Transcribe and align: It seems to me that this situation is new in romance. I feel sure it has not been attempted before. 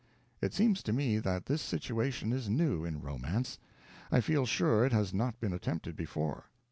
It 0.41 0.55
seems 0.55 0.81
to 0.81 0.93
me 0.93 1.19
that 1.19 1.45
this 1.45 1.61
situation 1.61 2.33
is 2.33 2.49
new 2.49 2.83
in 2.83 3.01
romance. 3.03 3.59
I 4.11 4.19
feel 4.19 4.47
sure 4.47 4.83
it 4.83 4.93
has 4.93 5.13
not 5.13 5.39
been 5.39 5.53
attempted 5.53 5.95
before. 5.95 6.49